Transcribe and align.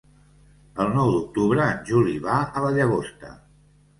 El 0.85 0.89
nou 0.93 1.09
d'octubre 1.15 1.61
en 1.73 1.83
Juli 1.91 2.17
va 2.25 2.37
a 2.45 2.63
la 2.65 2.71
Llagosta. 2.79 3.33